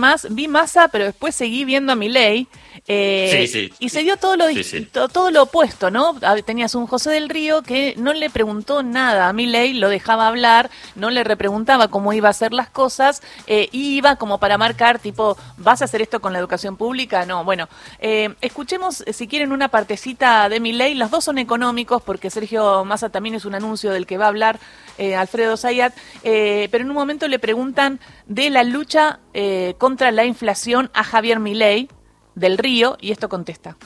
[0.00, 2.48] más, vi Massa, pero después seguí viendo a Milei.
[2.88, 3.72] Eh, Sí, sí.
[3.78, 4.86] Y se dio todo lo, Sí, sí.
[4.86, 6.16] to- todo lo opuesto, ¿no?
[6.44, 10.70] Tenías un José del Río que no le preguntó nada a Milei, lo dejaba hablar,
[10.96, 15.36] no le repreguntaba cómo iba a hacer las cosas, eh, iba como para marcar, tipo,
[15.58, 17.26] ¿vas a hacer esto con la educación pública?
[17.26, 17.68] No, bueno,
[18.00, 22.84] eh, escuchemos eh, si quieren una partecita de Milei, los dos son económicos, porque Sergio
[22.84, 24.58] Massa también es un anuncio del que va a hablar
[24.98, 30.24] eh, Alfredo Zayat, pero en un momento le preguntan de la lucha eh, contra la
[30.24, 31.88] inflación a Javier Milei
[32.36, 33.76] del Río, y esto contesta.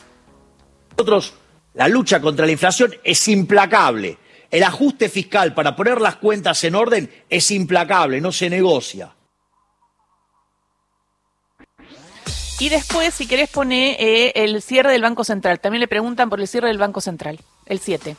[0.91, 1.33] Nosotros,
[1.73, 4.19] la lucha contra la inflación es implacable.
[4.51, 9.15] El ajuste fiscal para poner las cuentas en orden es implacable, no se negocia.
[12.61, 15.59] Y después, si querés, pone eh, el cierre del Banco Central.
[15.59, 18.15] También le preguntan por el cierre del Banco Central, el 7.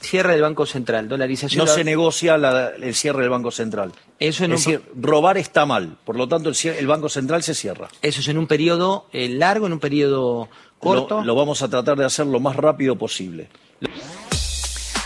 [0.00, 1.64] Cierre del Banco Central, dolarización.
[1.64, 3.92] No se negocia la- el cierre del Banco Central.
[4.18, 5.96] Eso en es un- decir, robar está mal.
[6.04, 7.88] Por lo tanto, el, el Banco Central se cierra.
[8.00, 11.18] Eso es en un periodo eh, largo, en un periodo corto.
[11.20, 13.48] Lo, lo vamos a tratar de hacer lo más rápido posible.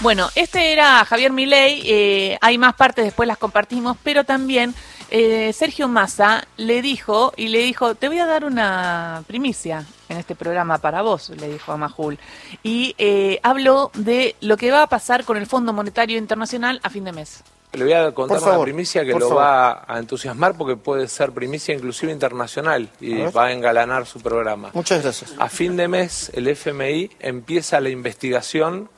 [0.01, 1.83] Bueno, este era Javier Milei.
[1.87, 4.75] eh, hay más partes, después las compartimos, pero también
[5.11, 10.19] eh, Sergio Massa le dijo, y le dijo, te voy a dar una primicia en
[10.19, 12.19] este programa para vos, le dijo a Majul.
[12.63, 16.91] Y eh, habló de lo que va a pasar con el Fondo Monetario Internacional a
[16.91, 17.43] fin de mes.
[17.73, 19.39] Le voy a contar favor, una primicia que lo favor.
[19.39, 24.21] va a entusiasmar porque puede ser primicia inclusive internacional y A va a engalanar su
[24.21, 24.71] programa.
[24.73, 25.35] Muchas gracias.
[25.39, 28.89] A fin de mes el FMI empieza la investigación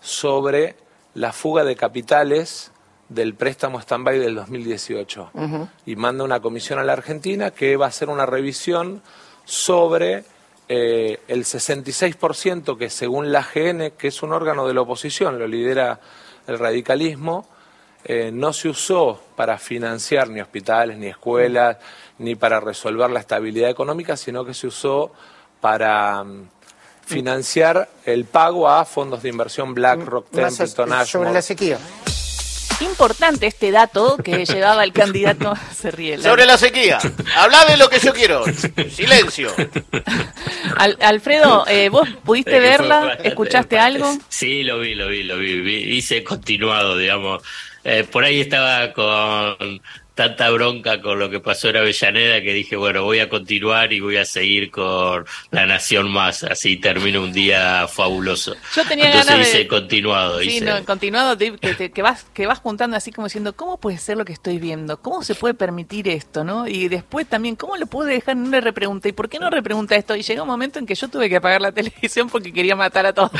[0.00, 0.76] sobre
[1.14, 2.72] la fuga de capitales
[3.08, 5.30] del préstamo stand-by del 2018
[5.86, 9.02] y manda una comisión a la Argentina que va a hacer una revisión
[9.44, 10.24] sobre
[10.68, 15.46] eh, el 66% que según la AGN, que es un órgano de la oposición, lo
[15.46, 16.00] lidera
[16.48, 17.46] el radicalismo,
[18.04, 21.76] eh, no se usó para financiar ni hospitales, ni escuelas,
[22.18, 25.12] ni para resolver la estabilidad económica, sino que se usó
[25.60, 26.48] para mm,
[27.04, 31.32] financiar el pago a fondos de inversión BlackRock, Más Templeton, sobre Ashmore.
[31.32, 31.78] la sequía.
[32.80, 35.54] Importante este dato que llevaba el candidato.
[35.74, 36.16] Se ríe.
[36.18, 36.98] la- Sobre la sequía.
[37.36, 38.44] Habla de lo que yo quiero.
[38.90, 39.50] Silencio.
[40.76, 43.18] Al- Alfredo, eh, ¿vos pudiste Es que fue verla?
[43.22, 44.16] ¿Escuchaste algo?
[44.28, 45.60] Sí, lo vi, lo vi, lo vi.
[45.60, 47.42] vi- hice continuado, digamos.
[47.84, 49.80] Eh, por ahí estaba con
[50.16, 54.00] tanta bronca con lo que pasó en Avellaneda que dije, bueno, voy a continuar y
[54.00, 58.56] voy a seguir con La Nación Más, así termino un día fabuloso.
[58.74, 60.40] Yo tenía Entonces ganas hice de- continuado.
[60.40, 63.54] Sí, hice- no, continuado, te- que, te- que vas, que vas juntando así como diciendo,
[63.54, 64.96] ¿cómo puede ser lo que estoy viendo?
[65.02, 66.42] ¿Cómo se puede permitir esto?
[66.44, 66.66] ¿no?
[66.66, 69.08] Y después también, ¿cómo lo pude dejar en una repregunta?
[69.08, 70.16] ¿Y por qué no repregunta esto?
[70.16, 73.04] Y llegó un momento en que yo tuve que apagar la televisión porque quería matar
[73.04, 73.30] a todos.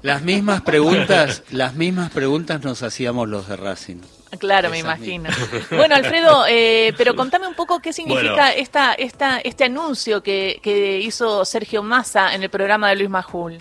[0.00, 3.98] Las mismas preguntas, las mismas preguntas nos hacíamos los de Racing.
[4.36, 5.30] Claro, me imagino.
[5.70, 8.48] Bueno, Alfredo, eh, pero contame un poco qué significa Bueno.
[8.56, 13.58] esta, esta, este anuncio que, que hizo Sergio Massa en el programa de Luis Majul.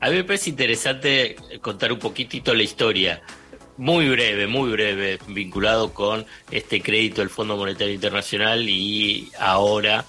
[0.00, 3.22] A mí me parece interesante contar un poquitito la historia.
[3.76, 10.04] Muy breve, muy breve, vinculado con este crédito del Fondo Monetario Internacional y ahora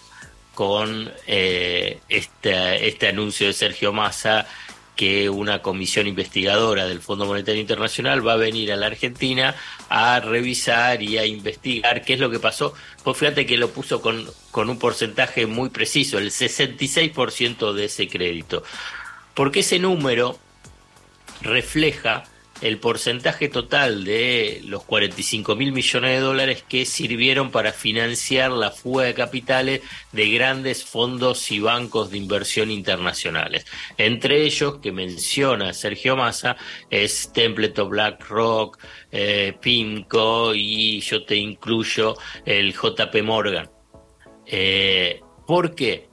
[0.54, 4.48] con eh, este, este anuncio de Sergio Massa
[4.96, 9.56] que una comisión investigadora del Fondo Monetario Internacional va a venir a la Argentina
[9.90, 12.74] a revisar y a investigar qué es lo que pasó.
[13.04, 18.08] Pues fíjate que lo puso con, con un porcentaje muy preciso, el 66% de ese
[18.08, 18.64] crédito
[19.36, 20.40] porque ese número
[21.42, 22.24] refleja
[22.62, 28.72] el porcentaje total de los 45 mil millones de dólares que sirvieron para financiar la
[28.72, 33.66] fuga de capitales de grandes fondos y bancos de inversión internacionales.
[33.98, 36.56] Entre ellos, que menciona Sergio Massa,
[36.90, 38.80] es Templeton BlackRock,
[39.12, 43.70] eh, PIMCO y yo te incluyo el JP Morgan.
[44.46, 46.10] Eh, ¿Por qué?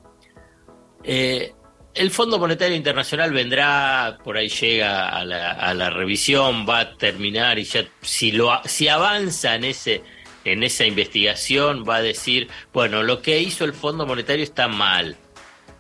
[1.04, 1.53] Eh,
[1.94, 6.94] el Fondo Monetario Internacional vendrá, por ahí llega a la, a la revisión, va a
[6.97, 10.03] terminar y ya si lo si avanza en ese
[10.44, 15.16] en esa investigación va a decir, bueno, lo que hizo el Fondo Monetario está mal.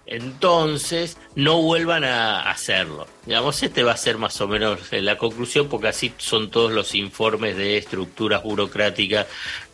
[0.04, 3.06] Entonces, no vuelvan a hacerlo.
[3.24, 6.70] Digamos, este va a ser más o menos eh, la conclusión, porque así son todos
[6.72, 9.26] los informes de estructuras burocráticas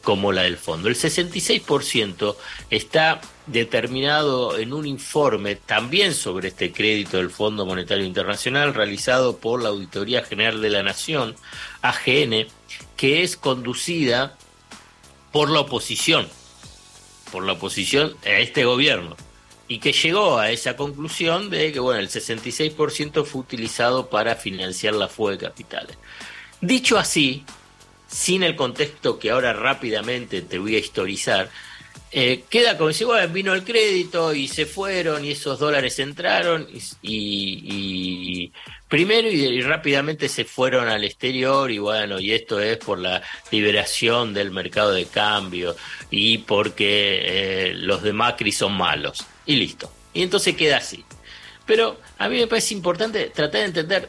[0.09, 0.89] como la del fondo.
[0.89, 2.35] El 66%
[2.71, 9.63] está determinado en un informe también sobre este crédito del Fondo Monetario Internacional realizado por
[9.63, 11.37] la Auditoría General de la Nación,
[11.83, 12.47] AGN,
[12.97, 14.39] que es conducida
[15.31, 16.27] por la oposición,
[17.31, 19.15] por la oposición a este gobierno
[19.69, 24.95] y que llegó a esa conclusión de que bueno, el 66% fue utilizado para financiar
[24.95, 25.99] la fuga de capitales.
[26.63, 27.45] Dicho así,
[28.09, 31.51] sin el contexto que ahora rápidamente te voy a historizar,
[32.11, 36.67] eh, queda como si bueno, vino el crédito y se fueron y esos dólares entraron
[37.03, 38.51] y,
[38.89, 43.23] primero y, y rápidamente se fueron al exterior y bueno, y esto es por la
[43.51, 45.77] liberación del mercado de cambio
[46.11, 47.21] y porque
[47.71, 49.93] eh, los de Macri son malos y listo.
[50.15, 51.05] Y entonces queda así.
[51.67, 54.09] Pero a mí me parece importante tratar de entender,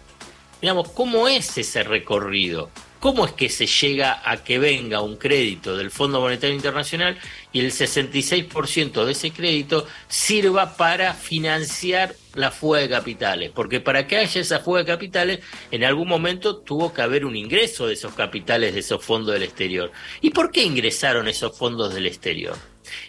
[0.61, 2.69] digamos, cómo es ese recorrido.
[2.99, 7.17] ¿Cómo es que se llega a que venga un crédito del Fondo Monetario Internacional
[7.53, 13.51] y el 66% de ese crédito sirva para financiar la fuga de capitales?
[13.55, 15.39] Porque para que haya esa fuga de capitales,
[15.71, 19.43] en algún momento tuvo que haber un ingreso de esos capitales de esos fondos del
[19.43, 19.93] exterior.
[20.19, 22.57] ¿Y por qué ingresaron esos fondos del exterior?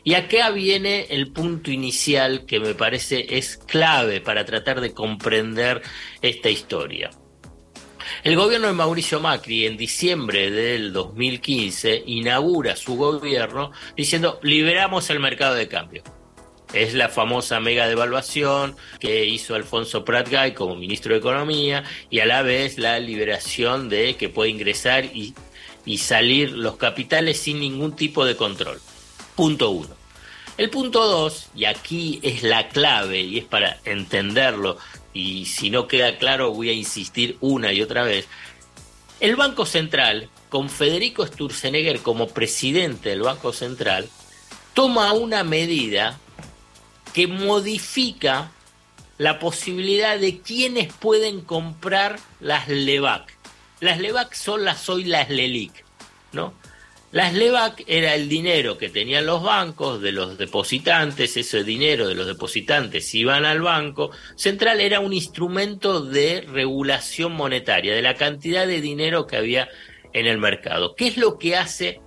[0.05, 5.83] Y acá viene el punto inicial que me parece es clave para tratar de comprender
[6.23, 7.11] esta historia.
[8.23, 15.21] El gobierno de Mauricio Macri en diciembre del 2015 inaugura su gobierno diciendo liberamos el
[15.21, 16.03] mercado de cambio.
[16.73, 22.27] Es la famosa mega devaluación que hizo Alfonso Pratgay como ministro de Economía y a
[22.27, 25.35] la vez la liberación de que puede ingresar y,
[25.85, 28.81] y salir los capitales sin ningún tipo de control.
[29.35, 30.01] Punto uno.
[30.59, 34.77] El punto dos, y aquí es la clave y es para entenderlo,
[35.13, 38.27] y si no queda claro voy a insistir una y otra vez,
[39.21, 44.09] el Banco Central, con Federico Sturzenegger como presidente del Banco Central,
[44.73, 46.19] toma una medida
[47.13, 48.51] que modifica
[49.19, 53.37] la posibilidad de quienes pueden comprar las LEVAC.
[53.81, 55.85] Las LEVAC son las hoy las LELIC,
[56.33, 56.55] ¿no?
[57.13, 62.15] Las LEVAC era el dinero que tenían los bancos de los depositantes, ese dinero de
[62.15, 68.65] los depositantes iban al banco central, era un instrumento de regulación monetaria, de la cantidad
[68.65, 69.69] de dinero que había
[70.13, 70.95] en el mercado.
[70.95, 72.01] ¿Qué es lo que hace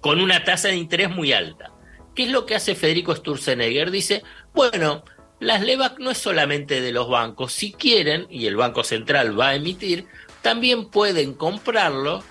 [0.00, 1.70] con una tasa de interés muy alta?
[2.16, 3.92] ¿Qué es lo que hace Federico Sturzenegger?
[3.92, 4.24] Dice,
[4.54, 5.04] bueno,
[5.38, 9.50] las LEVAC no es solamente de los bancos, si quieren, y el Banco Central va
[9.50, 10.06] a emitir,
[10.42, 12.24] también pueden comprarlo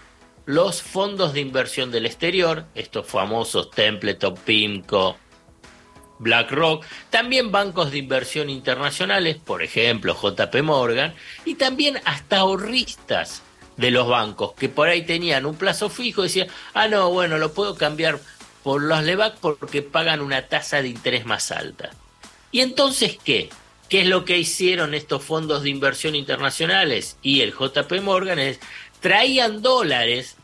[0.48, 5.18] los fondos de inversión del exterior, estos famosos Templeton, PIMCO,
[6.20, 11.14] BlackRock, también bancos de inversión internacionales, por ejemplo JP Morgan,
[11.44, 13.44] y también hasta ahorristas
[13.76, 17.38] de los bancos que por ahí tenían un plazo fijo y decían, ah, no, bueno,
[17.38, 18.18] lo puedo cambiar
[18.64, 21.90] por los LEVAC porque pagan una tasa de interés más alta.
[22.54, 23.50] ¿Y entonces qué?
[23.90, 28.40] ¿Qué es lo que hicieron estos fondos de inversión internacionales y el JP Morgan?
[28.40, 28.62] Es,
[29.02, 30.37] traían dólares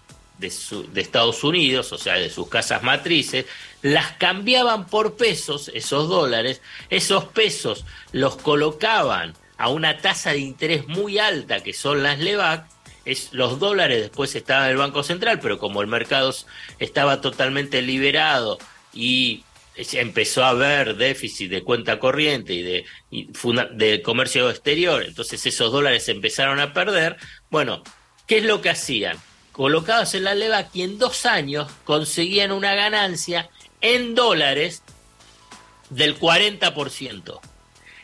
[0.44, 3.46] de, Estados Unidos, o sea, de sus casas matrices,
[3.82, 10.88] las cambiaban por pesos, esos dólares, esos pesos los colocaban a una tasa de interés
[10.88, 12.66] muy alta, que son las LEVAC,
[13.06, 16.34] es, los dólares después estaban en el Banco Central, pero como el mercado
[16.80, 18.58] estaba totalmente liberado
[18.94, 19.44] y
[19.76, 23.30] empezó a haber déficit de cuenta corriente y de, y
[23.74, 27.18] de comercio exterior, entonces esos dólares se empezaron a perder.
[27.50, 27.84] Bueno,
[28.28, 29.18] ¿qué es lo que hacían?
[29.54, 33.50] Colocados en la LEVAC y en dos años conseguían una ganancia
[33.82, 34.82] en dólares
[35.90, 37.40] del 40%.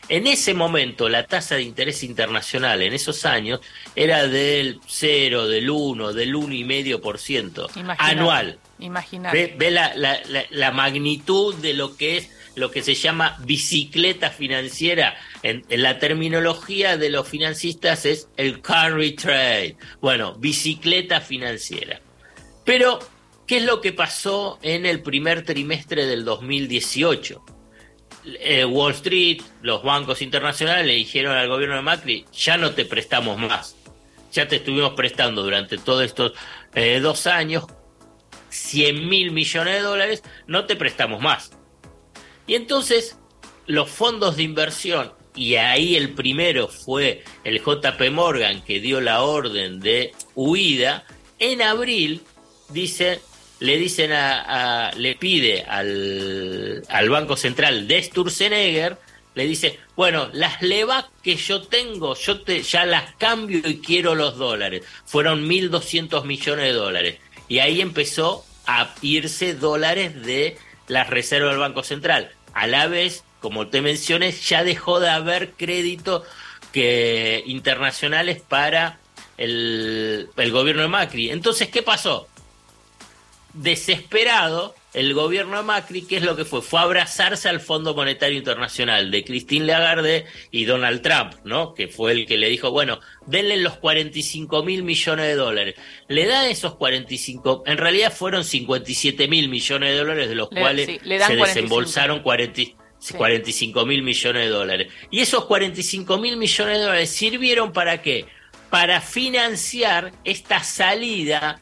[0.10, 3.60] En ese momento la tasa de interés internacional en esos años
[3.96, 8.60] era del 0, del 1, del 1,5% Imagínate, anual.
[8.80, 9.36] Imagínate.
[9.38, 13.38] Ve, ve la, la- la- la magnitud de lo que es lo que se llama
[13.46, 15.16] bicicleta financiera.
[15.44, 19.78] En, la terminología de los financistas es el carry trade.
[20.02, 22.02] Bueno, bicicleta financiera.
[22.66, 23.00] Pero,
[23.48, 27.44] ¿qué es lo que pasó en el primer trimestre del 2018?
[28.42, 32.86] Eh, Wall Street, los bancos internacionales le dijeron al gobierno de Macri, ya no te
[32.86, 33.76] prestamos más.
[34.32, 36.34] Ya te estuvimos prestando durante todos estos
[36.76, 37.66] eh, dos años
[38.50, 41.52] 100 mil millones de dólares, no te prestamos más.
[42.50, 43.16] Y entonces
[43.68, 49.22] los fondos de inversión, y ahí el primero fue el JP Morgan que dio la
[49.22, 51.06] orden de huida,
[51.38, 52.24] en abril
[52.70, 53.20] dice,
[53.60, 58.98] le dicen a, le pide al, al Banco Central de Sturzenegger,
[59.36, 64.16] le dice, bueno, las LEVAC que yo tengo, yo te, ya las cambio y quiero
[64.16, 64.84] los dólares.
[65.06, 67.18] Fueron 1.200 millones de dólares.
[67.48, 70.58] Y ahí empezó a irse dólares de
[70.90, 72.32] las reservas del Banco Central.
[72.54, 76.24] A la vez, como te mencioné, ya dejó de haber crédito
[76.72, 79.00] que, internacionales para
[79.38, 81.30] el, el gobierno de Macri.
[81.30, 82.29] Entonces, ¿qué pasó?
[83.54, 86.62] Desesperado, el gobierno de Macri, ¿qué es lo que fue?
[86.62, 91.74] Fue abrazarse al Fondo Monetario Internacional de Christine Lagarde y Donald Trump, ¿no?
[91.76, 95.76] Que fue el que le dijo, bueno, denle los 45 mil millones de dólares.
[96.08, 100.62] Le da esos 45, en realidad fueron 57 mil millones de dólares, de los Le-
[100.62, 101.46] cuales sí, le dan se 45.
[101.46, 102.62] desembolsaron 40
[103.16, 104.92] 45 mil millones de dólares.
[105.12, 108.26] Y esos 45 mil millones de dólares sirvieron para qué?
[108.70, 111.62] Para financiar esta salida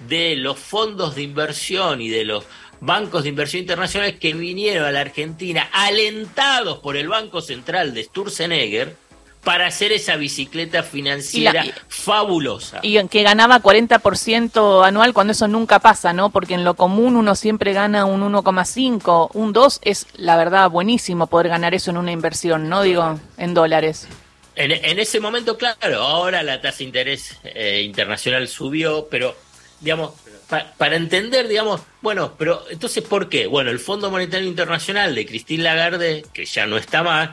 [0.00, 2.44] de los fondos de inversión y de los
[2.80, 8.04] bancos de inversión internacionales que vinieron a la Argentina alentados por el Banco Central de
[8.04, 8.94] Sturzenegger
[9.42, 12.80] para hacer esa bicicleta financiera Y la- fabulosa.
[12.82, 16.30] Y en que ganaba 40% anual cuando eso nunca pasa, ¿no?
[16.30, 21.26] Porque en lo común uno siempre gana un 1,5, un 2 es la verdad buenísimo
[21.28, 22.82] poder ganar eso en una inversión, ¿no?
[22.82, 24.06] Digo, en dólares.
[24.56, 29.36] En, en ese momento, claro, ahora la tasa de interés eh, internacional subió, pero,
[29.80, 30.12] digamos,
[30.48, 33.46] pa- para entender, digamos, bueno, pero entonces, ¿por qué?
[33.46, 37.30] Bueno, el Fondo Monetario Internacional de Christine Lagarde, que ya no está más,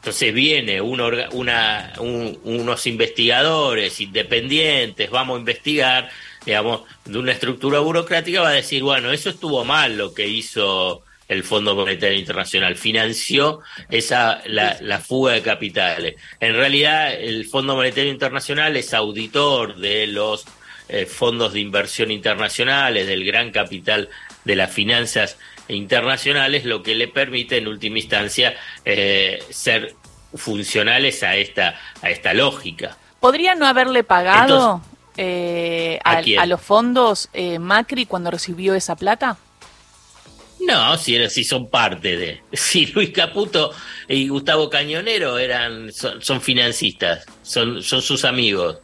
[0.00, 6.10] entonces viene una, un- unos investigadores independientes, vamos a investigar,
[6.44, 11.02] digamos, de una estructura burocrática, va a decir, bueno, eso estuvo mal lo que hizo
[11.28, 13.58] el Fondo Monetario Internacional, financió
[13.90, 16.14] esa la, la fuga de capitales.
[16.38, 20.44] En realidad, el Fondo Monetario Internacional es auditor de los
[20.88, 24.08] eh, fondos de inversión internacionales, del gran capital
[24.44, 25.38] de las finanzas
[25.68, 29.94] internacionales, lo que le permite en última instancia eh, ser
[30.34, 32.96] funcionales a esta, a esta lógica.
[33.20, 37.28] ¿Podría no haberle pagado Entonces, eh, ¿a los fondos
[37.58, 39.38] Macri cuando recibió esa plata?
[40.60, 42.42] No, si, era- si son parte de.
[42.52, 43.72] Si Luis Caputo
[44.08, 48.78] y Gustavo Cañonero eran son, son financistas, son, son sus amigos,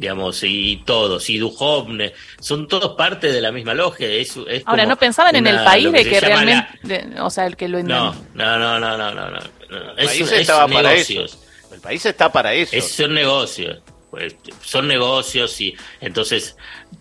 [0.00, 4.08] digamos, y todos, y Duhovne, son todos parte de la misma logia.
[4.08, 7.46] Es, es Ahora, ¿no pensaban en el país de que realmente, la- de- o sea,
[7.46, 9.38] el que lo No, no, no, no, no, no, no.
[9.68, 9.92] no.
[9.92, 11.12] El Es, país es estaba para eso.
[11.12, 11.38] negocios.
[11.70, 12.74] El país está para eso.
[12.74, 13.78] Es, son negocios.
[14.10, 16.56] Pues, son negocios y entonces,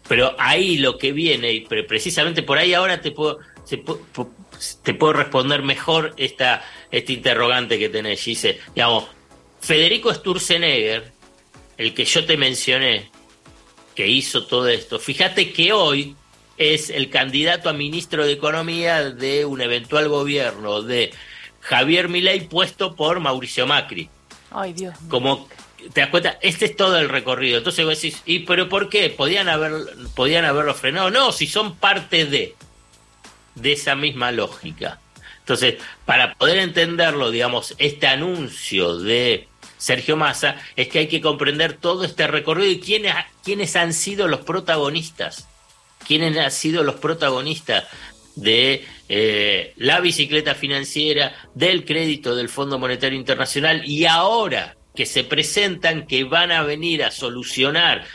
[0.07, 3.99] pero ahí lo que viene, y pre- precisamente por ahí ahora te puedo, se pu-
[4.13, 4.29] pu-
[4.83, 8.59] te puedo responder mejor esta, este interrogante que tenés, Gise.
[8.75, 9.05] Digamos,
[9.61, 11.11] Federico Sturzenegger,
[11.79, 13.09] el que yo te mencioné,
[13.95, 16.15] que hizo todo esto, fíjate que hoy
[16.57, 21.11] es el candidato a ministro de Economía de un eventual gobierno de
[21.61, 24.09] Javier Milei puesto por Mauricio Macri
[24.51, 24.93] Ay, Dios.
[25.07, 25.47] como
[25.93, 27.59] te das cuenta, este es todo el recorrido.
[27.59, 29.09] Entonces vos decís, ¿y pero por qué?
[29.09, 29.71] ¿Podían, haber,
[30.15, 31.09] podían haberlo frenado?
[31.09, 32.55] No, si son parte de,
[33.55, 34.99] de esa misma lógica.
[35.39, 39.47] Entonces, para poder entenderlo, digamos, este anuncio de
[39.79, 44.27] Sergio Massa, es que hay que comprender todo este recorrido y quiénes, quiénes han sido
[44.27, 45.47] los protagonistas.
[46.05, 47.85] ¿Quiénes han sido los protagonistas
[48.35, 55.23] de eh, la bicicleta financiera, del crédito del Fondo Monetario Internacional y ahora que se
[55.23, 58.05] presentan que van a venir a solucionar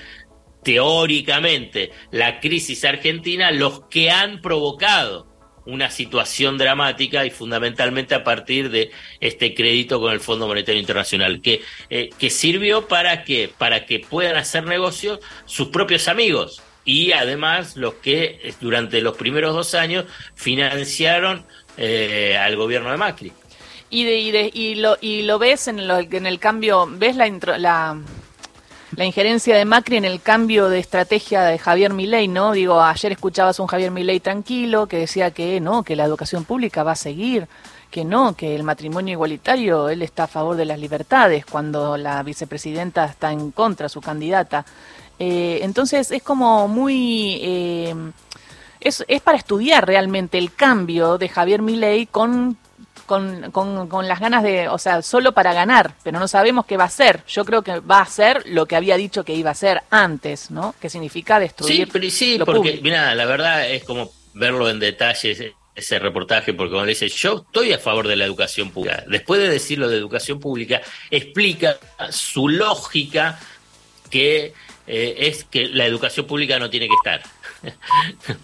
[0.62, 5.33] teóricamente la crisis argentina, los que han provocado
[5.66, 8.90] una situación dramática y fundamentalmente a partir de
[9.20, 14.00] este crédito con el Fondo Monetario Internacional, que, eh, que sirvió para que, para que
[14.00, 19.74] puedan hacer negocios sus propios amigos y además los que eh, durante los primeros dos
[19.74, 20.04] años
[20.34, 21.44] financiaron
[21.76, 23.32] eh, al gobierno de Macri.
[23.90, 27.16] Y, de, y, de- y lo, y lo ves en, lo- en el cambio, ves
[27.16, 27.96] la, intro- la,
[28.96, 32.52] la injerencia de Macri en el cambio de estrategia de Javier Milei, ¿no?
[32.52, 36.44] Digo, ayer escuchabas a un Javier Milei tranquilo que decía que no, que la educación
[36.44, 37.48] pública va a seguir,
[37.90, 42.22] que no, que el matrimonio igualitario, él está a favor de las libertades, cuando la
[42.22, 44.64] vicepresidenta está en contra, su candidata.
[45.18, 47.38] Eh, entonces es como muy...
[47.42, 47.94] eh,
[48.80, 52.58] es, es para estudiar realmente el cambio de Javier Milei con,
[53.06, 56.76] con, con, con las ganas de, o sea, solo para ganar, pero no sabemos qué
[56.76, 57.22] va a hacer.
[57.28, 60.50] Yo creo que va a hacer lo que había dicho que iba a hacer antes,
[60.50, 60.74] ¿no?
[60.80, 64.80] Que significa destruir Sí, pero sí, lo porque, mira, la verdad es como verlo en
[64.80, 68.70] detalle ese, ese reportaje, porque como le dice, yo estoy a favor de la educación
[68.70, 69.04] pública.
[69.08, 70.80] Después de decir lo de educación pública,
[71.10, 71.76] explica
[72.10, 73.38] su lógica
[74.10, 74.52] que
[74.86, 77.22] eh, es que la educación pública no tiene que estar.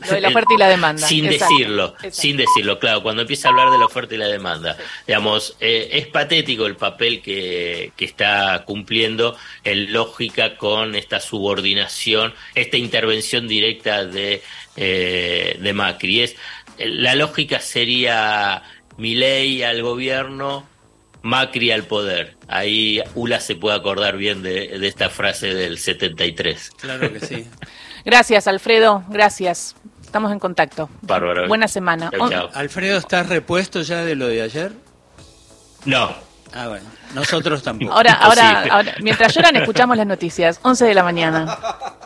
[0.09, 1.07] Lo de la oferta y la demanda.
[1.07, 2.11] Sin Exacto, decirlo, exacto.
[2.13, 4.77] sin decirlo, claro, cuando empieza a hablar de la oferta y la demanda.
[5.07, 12.35] Digamos, eh, es patético el papel que, que está cumpliendo en lógica con esta subordinación,
[12.55, 14.43] esta intervención directa de,
[14.77, 16.21] eh, de Macri.
[16.21, 16.37] Es,
[16.79, 18.63] la lógica sería
[18.97, 20.67] Milei al gobierno,
[21.23, 22.37] Macri al poder.
[22.49, 26.71] Ahí Ula se puede acordar bien de, de esta frase del 73.
[26.81, 27.47] Claro que sí.
[28.05, 29.77] Gracias, Alfredo, gracias.
[30.03, 30.89] Estamos en contacto.
[31.03, 31.47] Bárbaro.
[31.47, 32.11] Buena semana.
[32.11, 32.49] Chau, chau.
[32.53, 34.73] Alfredo, ¿estás repuesto ya de lo de ayer?
[35.85, 36.11] No.
[36.53, 36.87] Ah, bueno.
[37.15, 37.93] Nosotros tampoco.
[37.93, 40.59] Ahora, ahora, ahora, mientras lloran, escuchamos las noticias.
[40.63, 41.59] 11 de la mañana.